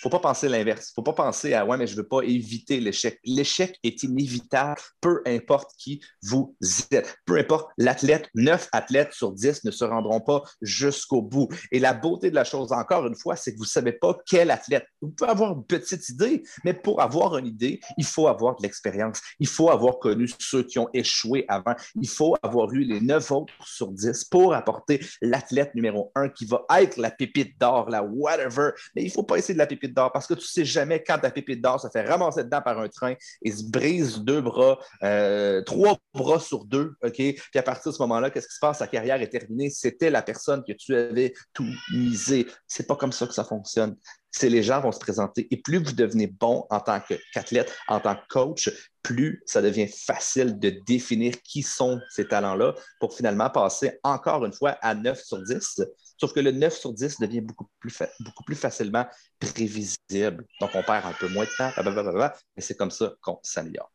[0.00, 0.92] Faut pas penser l'inverse.
[0.94, 3.18] faut pas penser à, ouais, mais je veux pas éviter l'échec.
[3.24, 6.54] L'échec est inévitable, peu importe qui vous
[6.90, 7.16] êtes.
[7.24, 11.48] Peu importe l'athlète, neuf athlètes sur 10 ne se rendront pas jusqu'au bout.
[11.72, 14.16] Et la beauté de la chose, encore une fois, c'est que vous ne savez pas
[14.26, 14.86] quel athlète.
[15.00, 18.62] Vous pouvez avoir une petite idée, mais pour avoir une idée, il faut avoir de
[18.62, 19.20] l'expérience.
[19.40, 21.74] Il faut avoir connu ceux qui ont échoué avant.
[22.00, 26.46] Il faut avoir eu les neuf autres sur 10 pour apporter l'athlète numéro un qui
[26.46, 28.70] va être la pépite d'or, la whatever.
[28.94, 31.02] Mais il ne faut pas essayer de la pépite parce que tu ne sais jamais
[31.02, 34.40] quand ta pépite d'or se fait ramasser dedans par un train et se brise deux
[34.40, 37.14] bras, euh, trois bras sur deux, OK?
[37.14, 38.78] Puis à partir de ce moment-là, qu'est-ce qui se passe?
[38.78, 39.70] Sa carrière est terminée.
[39.70, 42.46] C'était la personne que tu avais tout misé.
[42.66, 43.96] C'est pas comme ça que ça fonctionne
[44.30, 45.48] c'est les gens vont se présenter.
[45.50, 47.00] Et plus vous devenez bon en tant
[47.32, 48.70] qu'athlète, en tant que coach,
[49.02, 54.52] plus ça devient facile de définir qui sont ces talents-là pour finalement passer encore une
[54.52, 55.82] fois à 9 sur 10.
[56.18, 59.06] Sauf que le 9 sur 10 devient beaucoup plus, facilement
[59.38, 60.44] prévisible.
[60.60, 63.90] Donc, on perd un peu moins de temps, blablabla, mais c'est comme ça qu'on s'améliore.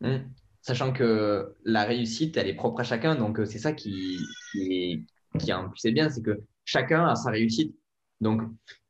[0.00, 0.18] Mmh.
[0.60, 3.14] Sachant que la réussite, elle est propre à chacun.
[3.14, 4.18] Donc, euh, c'est ça qui,
[4.52, 5.06] qui,
[5.38, 7.76] qui est bien, c'est que chacun a sa réussite.
[8.20, 8.42] Donc,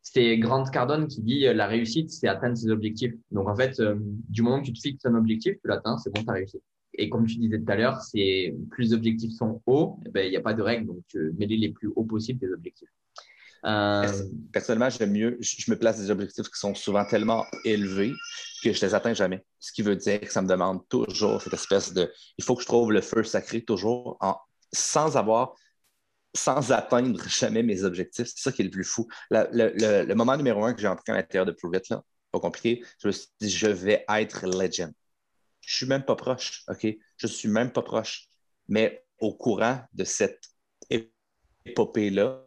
[0.02, 3.12] c'est Grant Cardone qui dit euh, la réussite, c'est atteindre ses objectifs.
[3.30, 6.12] Donc, en fait, euh, du moment que tu te fixes un objectif, tu l'atteins, c'est
[6.12, 6.58] bon, tu as réussi.
[6.98, 10.26] Et comme tu disais tout à l'heure, c'est plus les objectifs sont hauts, eh ben,
[10.26, 12.88] il n'y a pas de règle, donc tu mets les plus hauts possibles tes objectifs.
[13.64, 14.06] Euh...
[14.52, 18.12] Personnellement, j'aime mieux, je me place des objectifs qui sont souvent tellement élevés
[18.62, 19.44] que je les atteins jamais.
[19.58, 22.12] Ce qui veut dire que ça me demande toujours cette espèce de.
[22.36, 24.18] Il faut que je trouve le feu sacré toujours
[24.72, 25.54] sans avoir
[26.34, 28.26] sans atteindre jamais mes objectifs.
[28.28, 29.08] C'est ça qui est le plus fou.
[29.30, 32.84] Le, moment numéro un que j'ai entré à l'intérieur de Prove It, là, pas compliqué,
[33.02, 34.92] je me suis dit, je vais être legend.
[35.68, 36.86] Je suis même pas proche, OK?
[37.18, 38.26] Je suis même pas proche.
[38.68, 40.42] Mais au courant de cette
[41.66, 42.42] épopée-là,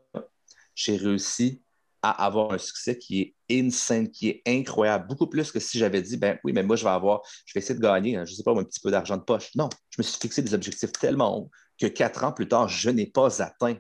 [0.74, 1.62] j'ai réussi
[2.02, 6.02] à avoir un succès qui est insane, qui est incroyable, beaucoup plus que si j'avais
[6.02, 8.32] dit, ben oui, mais moi, je vais avoir, je vais essayer de gagner, hein, je
[8.32, 9.54] ne sais pas, un petit peu d'argent de poche.
[9.56, 12.90] Non, je me suis fixé des objectifs tellement hauts que quatre ans plus tard, je
[12.90, 13.78] n'ai pas atteint.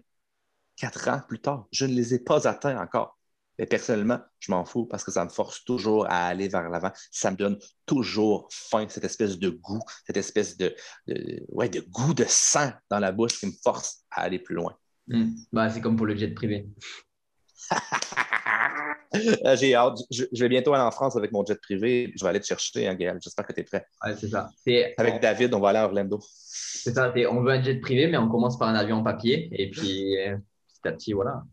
[0.76, 3.18] Quatre ans plus tard, je ne les ai pas atteints encore.
[3.62, 6.90] Mais personnellement, je m'en fous parce que ça me force toujours à aller vers l'avant.
[7.12, 10.76] Ça me donne toujours faim, cette espèce de goût, cette espèce de,
[11.50, 14.76] ouais, de goût de sang dans la bouche qui me force à aller plus loin.
[15.06, 15.30] Hmm.
[15.54, 16.70] Bah, c'est comme pour le jet privé.
[19.54, 20.00] J'ai hâte.
[20.10, 22.12] Je, vais bientôt aller en France avec mon jet privé.
[22.18, 23.20] Je vais aller te chercher, hein, Gaël.
[23.22, 23.86] J'espère que tu es prêt.
[24.04, 24.50] Ouais, c'est ça.
[24.98, 26.20] Avec David, on va aller à Orlando.
[26.24, 27.14] C'est ça.
[27.30, 29.50] On veut un jet privé, mais on commence par un avion en papier.
[29.52, 30.36] Et puis, euh,
[30.68, 31.44] petit à petit, voilà.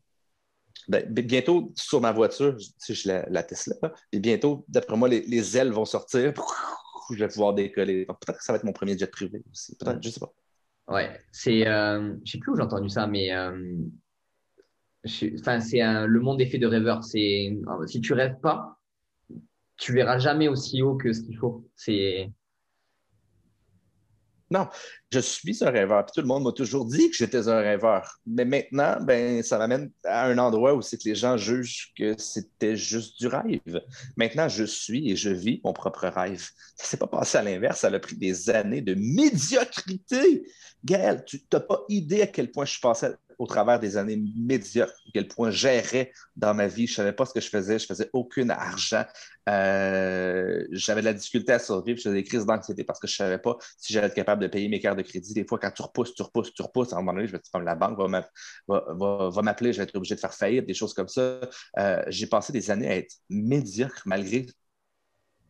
[0.88, 3.76] Ben, bientôt, sur ma voiture, si je la, la Tesla,
[4.12, 6.32] et bientôt, d'après moi, les, ailes vont sortir.
[7.10, 8.04] Je vais pouvoir décoller.
[8.04, 9.74] Peut-être que ça va être mon premier jet privé aussi.
[9.78, 10.30] Peut-être, je ne sais pas.
[10.88, 11.66] Ouais, c'est.
[11.66, 13.30] Euh, je ne sais plus où j'ai entendu ça, mais
[15.38, 17.04] Enfin, c'est le monde des faits de rêveur.
[17.04, 18.78] C'est si tu rêves pas,
[19.76, 21.66] tu verras jamais aussi haut que ce qu'il faut.
[21.76, 22.30] C'est
[24.50, 24.66] non,
[25.12, 26.06] je suis un rêveur.
[26.06, 28.18] tout le monde m'a toujours dit que j'étais un rêveur.
[28.26, 32.16] Mais maintenant, ben, ça m'amène à un endroit où c'est que les gens jugent que
[32.18, 33.82] c'était juste du rêve.
[34.16, 36.48] Maintenant, je suis et je vis mon propre rêve.
[36.76, 37.80] Ça s'est pas passé à l'inverse.
[37.80, 40.44] Ça a pris des années de médiocrité.
[40.82, 43.08] Gaël, tu n'as pas idée à quel point je suis passé
[43.38, 46.86] au travers des années médiocres, à quel point j'errais dans ma vie.
[46.86, 47.78] Je ne savais pas ce que je faisais.
[47.78, 49.04] Je faisais aucun argent.
[49.48, 51.98] Euh, j'avais de la difficulté à survivre.
[51.98, 54.42] Je faisais des crises d'anxiété parce que je ne savais pas si j'allais être capable
[54.42, 55.34] de payer mes cartes de crédit.
[55.34, 57.40] Des fois, quand tu repousses, tu repousses, tu repousses, à un moment donné, je vais
[57.52, 61.08] comme la banque va m'appeler, je vais être obligé de faire faillite, des choses comme
[61.08, 61.40] ça.
[61.78, 64.46] Euh, j'ai passé des années à être médiocre malgré,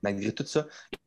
[0.02, 0.66] malgré tout ça.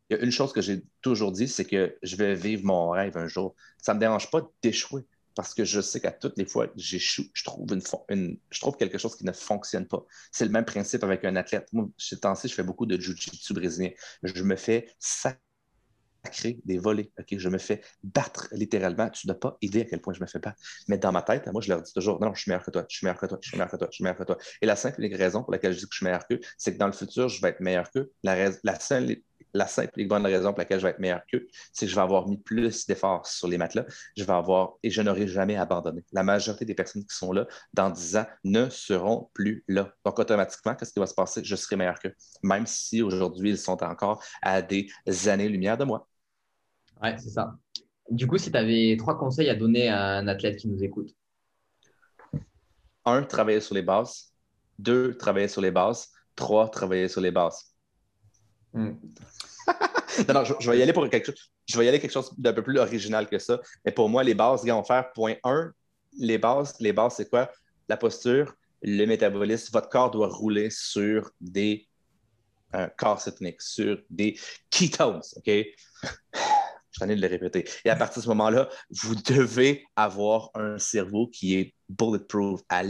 [0.09, 2.89] Il y a une chose que j'ai toujours dit, c'est que je vais vivre mon
[2.89, 3.55] rêve un jour.
[3.77, 7.25] Ça ne me dérange pas d'échouer parce que je sais qu'à toutes les fois j'échoue,
[7.33, 7.67] je trouve,
[8.09, 8.37] une,
[8.77, 10.05] quelque chose qui ne fonctionne pas.
[10.31, 11.67] C'est le même principe avec un athlète.
[11.73, 13.91] Moi, ces temps-ci, je fais beaucoup de jiu-jitsu brésilien.
[14.23, 17.11] Je me fais sacrer des volets.
[17.31, 19.09] Je me fais battre littéralement.
[19.09, 20.59] Tu n'as pas idée à quel point je me fais battre.
[20.87, 22.85] Mais dans ma tête, moi, je leur dis toujours non, je suis meilleur que toi,
[22.87, 24.37] je suis meilleur que toi, je suis meilleur que toi, je suis meilleur que toi.
[24.61, 26.77] Et la simple raison pour laquelle je dis que je suis meilleur qu'eux, c'est que
[26.77, 28.11] dans le futur, je vais être meilleur qu'eux.
[28.23, 29.17] La, la seule
[29.53, 31.95] la simple et bonne raison pour laquelle je vais être meilleur qu'eux, c'est que je
[31.95, 33.85] vais avoir mis plus d'efforts sur les matelas.
[34.15, 36.03] Je vais avoir, et je n'aurai jamais abandonné.
[36.11, 39.93] La majorité des personnes qui sont là dans 10 ans ne seront plus là.
[40.05, 41.41] Donc, automatiquement, qu'est-ce qui va se passer?
[41.43, 44.89] Je serai meilleur qu'eux, même si aujourd'hui, ils sont encore à des
[45.27, 46.07] années-lumière de moi.
[47.01, 47.55] Oui, c'est ça.
[48.09, 51.15] Du coup, si tu avais trois conseils à donner à un athlète qui nous écoute?
[53.05, 54.33] Un, travailler sur les bases.
[54.77, 56.09] Deux, travailler sur les bases.
[56.35, 57.70] Trois, travailler sur les bases.
[58.73, 58.93] Hmm.
[60.27, 61.51] non, non, je, vais y aller pour quelque chose.
[61.67, 63.59] Je vais y aller quelque chose d'un peu plus original que ça.
[63.85, 65.71] Mais pour moi, les bases, vont faire point 1,
[66.17, 67.51] les bases, les bases, c'est quoi?
[67.89, 69.71] La posture, le métabolisme.
[69.73, 71.87] Votre corps doit rouler sur des
[72.73, 75.45] un corps sur des ketones, OK?
[76.93, 77.65] Je ai de le répéter.
[77.85, 82.83] Et à partir de ce moment-là, vous devez avoir un cerveau qui est bulletproof, à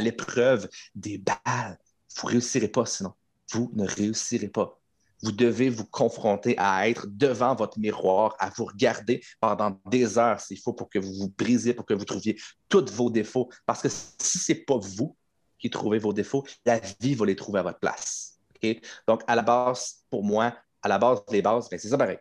[0.00, 1.78] l'épreuve des balles.
[2.16, 3.12] Vous ne réussirez pas sinon.
[3.52, 4.78] Vous ne réussirez pas.
[5.22, 10.40] Vous devez vous confronter à être devant votre miroir, à vous regarder pendant des heures
[10.40, 13.48] s'il faut pour que vous vous brisiez, pour que vous trouviez tous vos défauts.
[13.66, 15.16] Parce que si ce n'est pas vous
[15.58, 18.38] qui trouvez vos défauts, la vie va les trouver à votre place.
[19.06, 22.18] Donc, à la base, pour moi, à la base, les bases, ben, c'est ça pareil.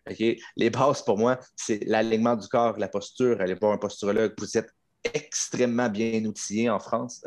[0.55, 3.39] Les bases, pour moi, c'est l'alignement du corps, la posture.
[3.41, 4.33] Allez voir un posturologue.
[4.39, 4.71] Vous êtes
[5.13, 7.23] extrêmement bien outillé en France.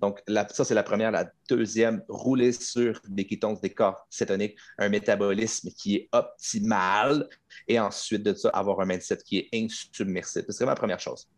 [0.00, 1.10] Donc, ça, c'est la première.
[1.10, 7.28] La deuxième, rouler sur des kétones, des corps cétoniques, un métabolisme qui est optimal.
[7.68, 10.46] Et ensuite de ça, avoir un mindset qui est insubmersible.
[10.48, 11.28] C'est vraiment la première chose.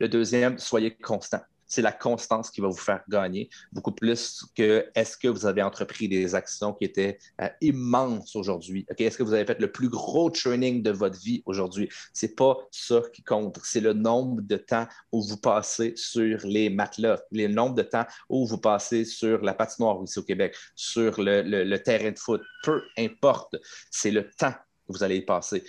[0.00, 4.86] Le deuxième, soyez constant c'est la constance qui va vous faire gagner, beaucoup plus que
[4.94, 8.86] est-ce que vous avez entrepris des actions qui étaient euh, immenses aujourd'hui.
[8.96, 11.88] Est-ce que vous avez fait le plus gros training de votre vie aujourd'hui?
[12.12, 13.58] Ce n'est pas ça qui compte.
[13.62, 18.06] C'est le nombre de temps où vous passez sur les matelas, le nombre de temps
[18.28, 22.42] où vous passez sur la patinoire ici au Québec, sur le, terrain de foot.
[22.62, 23.56] Peu importe,
[23.90, 25.64] c'est le temps que vous allez y passer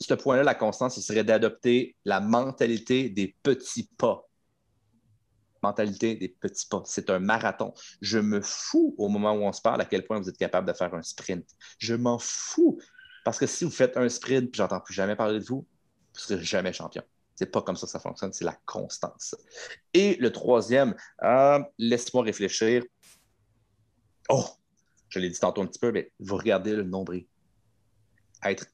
[0.00, 4.28] ce point-là, la constance, ce serait d'adopter la mentalité des petits pas.
[5.62, 6.82] Mentalité des petits pas.
[6.86, 7.74] C'est un marathon.
[8.00, 10.68] Je me fous au moment où on se parle à quel point vous êtes capable
[10.68, 11.44] de faire un sprint.
[11.78, 12.80] Je m'en fous.
[13.24, 16.34] Parce que si vous faites un sprint, puis j'entends plus jamais parler de vous, vous
[16.34, 17.02] ne serez jamais champion.
[17.34, 19.36] C'est pas comme ça que ça fonctionne, c'est la constance.
[19.94, 22.84] Et le troisième, euh, laisse-moi réfléchir.
[24.28, 24.44] Oh,
[25.08, 27.26] je l'ai dit tantôt un petit peu, mais vous regardez le nombril.
[28.44, 28.66] Être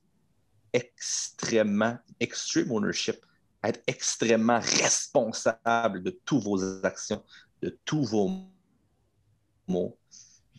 [0.74, 3.16] extrêmement, extreme ownership,
[3.62, 7.22] être extrêmement responsable de toutes vos actions,
[7.62, 8.30] de tous vos
[9.66, 9.96] mots,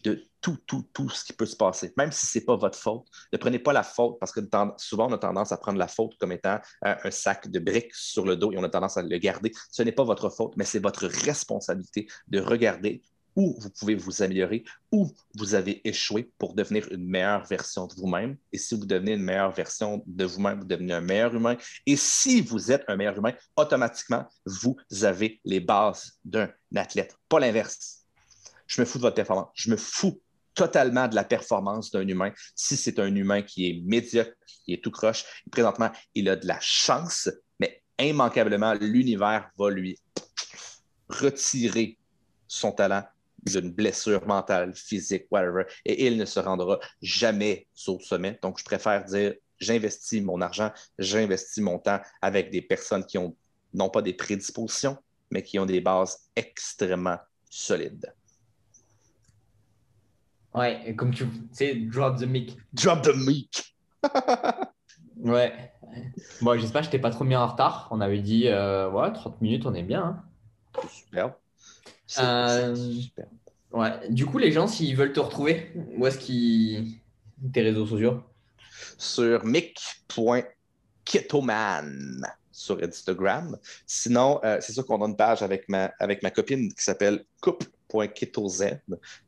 [0.03, 2.77] de tout, tout, tout ce qui peut se passer, même si ce n'est pas votre
[2.77, 3.05] faute.
[3.33, 4.39] Ne prenez pas la faute parce que
[4.77, 8.25] souvent, on a tendance à prendre la faute comme étant un, sac de briques sur
[8.25, 9.51] le dos et on a tendance à le garder.
[9.71, 13.01] Ce n'est pas votre faute, mais c'est votre responsabilité de regarder
[13.35, 17.93] où vous pouvez vous améliorer, où vous avez échoué pour devenir une meilleure version de
[17.93, 18.37] vous-même.
[18.51, 21.57] Et si vous devenez une meilleure version de vous-même, vous devenez un meilleur humain.
[21.85, 27.39] Et si vous êtes un meilleur humain, automatiquement, vous avez les bases d'un athlète, pas
[27.39, 28.05] l'inverse.
[28.67, 29.49] Je me fous de votre performance.
[29.53, 30.21] Je me fous
[30.53, 32.31] totalement de la performance d'un humain.
[32.55, 34.31] Si c'est un humain qui est médiocre,
[34.63, 39.99] qui est tout croche, présentement, il a de la chance, mais immanquablement, l'univers va lui
[41.09, 41.99] retirer
[42.47, 43.03] son talent
[43.45, 48.39] d'une blessure mentale, physique, whatever, et il ne se rendra jamais au sommet.
[48.41, 53.35] Donc, je préfère dire, j'investis mon argent, j'investis mon temps avec des personnes qui ont
[53.73, 54.97] non pas des prédispositions,
[55.31, 57.17] mais qui ont des bases extrêmement
[57.49, 58.13] solides.
[60.53, 62.57] Ouais, comme tu sais, drop the mic.
[62.73, 63.75] Drop the mic.
[65.17, 65.71] ouais.
[66.41, 67.89] Bon, j'espère que je t'ai pas trop mis en retard.
[67.91, 70.23] On avait dit, euh, ouais, 30 minutes, on est bien.
[70.75, 70.87] Hein.
[70.89, 71.35] Super.
[72.19, 73.25] Euh, super.
[73.71, 73.91] Ouais.
[74.09, 76.99] Du coup, les gens, s'ils veulent te retrouver, où est-ce qu'ils.
[77.51, 78.21] tes réseaux sociaux?
[78.97, 80.65] Sur mic.ketoman
[82.55, 83.57] sur Instagram.
[83.85, 87.25] Sinon, euh, c'est sûr qu'on a une page avec ma, avec ma copine qui s'appelle
[87.41, 87.65] Coupe
[88.47, 88.79] Z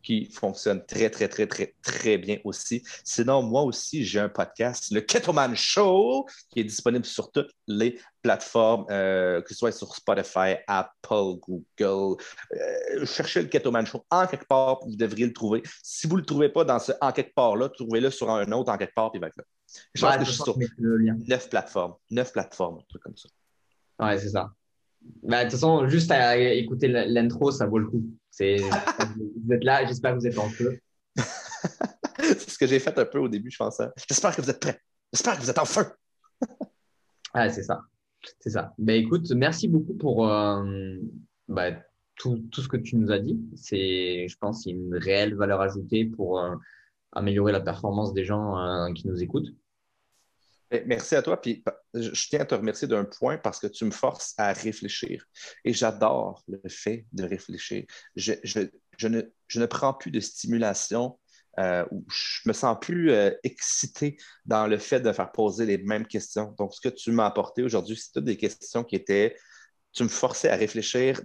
[0.02, 2.84] qui fonctionne très, très, très, très, très bien aussi.
[3.04, 8.00] Sinon, moi aussi, j'ai un podcast, le Ketoman Show, qui est disponible sur toutes les
[8.22, 12.22] plateformes, euh, que ce soit sur Spotify, Apple, Google.
[12.54, 15.64] Euh, cherchez le Ketoman Show en quelque part, vous devriez le trouver.
[15.82, 18.72] Si vous ne le trouvez pas dans ce en quelque part-là, trouvez-le sur un autre
[18.72, 19.44] en quelque part, puis va être là.
[19.94, 20.58] Je pense que je suis sur
[21.28, 23.30] neuf plateformes, neuf plateformes, un truc comme ça.
[24.00, 24.52] Ouais, c'est ça.
[25.24, 28.04] Bah, de toute façon, juste à écouter l'intro, ça vaut le coup.
[28.40, 30.80] Vous êtes là, j'espère que vous êtes en feu.
[32.20, 33.80] c'est ce que j'ai fait un peu au début, je pense.
[33.80, 33.92] Hein.
[34.08, 34.80] J'espère que vous êtes prêts.
[35.14, 35.86] J'espère que vous êtes en feu.
[37.34, 37.82] ah, c'est ça.
[38.40, 38.74] C'est ça.
[38.78, 40.98] Ben, écoute, merci beaucoup pour euh,
[41.48, 41.72] bah,
[42.16, 43.40] tout, tout, ce que tu nous as dit.
[43.56, 46.56] C'est, je pense, une réelle valeur ajoutée pour euh,
[47.14, 49.54] améliorer la performance des gens euh, qui nous écoutent.
[50.72, 51.40] Eh, merci à toi.
[51.94, 55.26] Je tiens à te remercier d'un point parce que tu me forces à réfléchir.
[55.64, 57.86] Et j'adore le fait de réfléchir.
[58.16, 58.34] Je,
[59.08, 61.18] ne, prends plus de stimulation
[61.60, 66.06] euh, je me sens plus euh, excité dans le fait de faire poser les mêmes
[66.06, 66.54] questions.
[66.58, 69.36] Donc, ce que tu m'as apporté aujourd'hui, c'est toutes des questions qui étaient.
[69.92, 71.20] Tu me forçais à réfléchir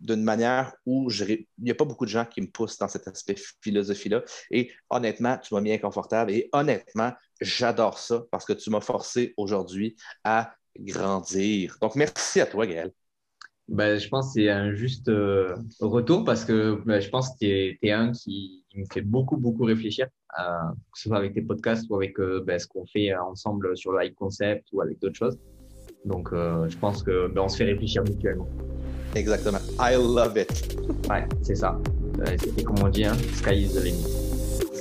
[0.00, 3.08] d'une manière où il n'y a pas beaucoup de gens qui me poussent dans cet
[3.08, 4.22] aspect philosophie-là.
[4.50, 6.30] Et honnêtement, tu m'as mis inconfortable.
[6.30, 11.76] Et honnêtement, j'adore ça parce que tu m'as forcé aujourd'hui à grandir.
[11.80, 12.92] Donc, merci à toi, Gaël.
[13.68, 17.38] Ben, je pense que c'est un juste euh, retour parce que ben, je pense que
[17.38, 20.06] tu es, un qui, me fait beaucoup, beaucoup réfléchir,
[20.38, 20.42] euh,
[20.92, 23.92] que ce soit avec tes podcasts ou avec euh, ben, ce qu'on fait ensemble sur
[23.92, 25.38] le high concept ou avec d'autres choses.
[26.06, 28.48] Donc, je pense que ben, se fait réfléchir mutuellement.
[29.14, 29.60] Exactement.
[29.78, 30.78] I love it.
[31.08, 31.78] Ouais, c'est ça.
[32.38, 34.04] C'était comme on dit, hein, sky is the limit.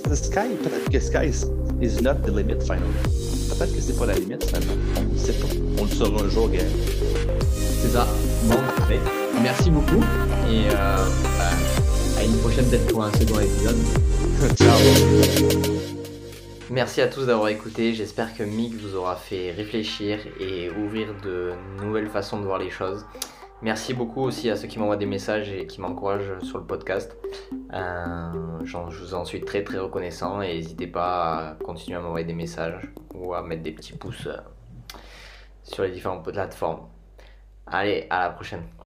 [0.04, 1.46] The sky, peut-être que sky is,
[1.82, 2.94] is not the limit, finally.
[3.50, 4.74] Peut-être que c'est pas la limite, finalement.
[4.98, 5.48] On ne sait pas.
[5.80, 6.68] On le saura un jour, Gaël.
[7.82, 8.08] C'est ça.
[8.44, 8.58] Bon,
[9.42, 10.04] merci beaucoup.
[10.50, 10.98] Et euh,
[11.38, 13.78] bah, à une prochaine peut-être pour un second épisode.
[14.56, 14.78] Ciao.
[16.70, 17.94] Merci à tous d'avoir écouté.
[17.94, 21.52] J'espère que Mick vous aura fait réfléchir et ouvrir de
[21.82, 23.06] nouvelles façons de voir les choses.
[23.64, 27.18] Merci beaucoup aussi à ceux qui m'envoient des messages et qui m'encouragent sur le podcast.
[27.74, 32.26] Euh, je vous en suis très très reconnaissant et n'hésitez pas à continuer à m'envoyer
[32.26, 34.38] des messages ou à mettre des petits pouces euh,
[35.64, 36.82] sur les différentes plateformes.
[37.66, 38.68] Allez, à la prochaine.